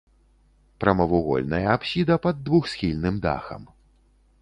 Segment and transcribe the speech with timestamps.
[0.83, 3.73] Прамавугольная апсіда пад двухсхільным дахам.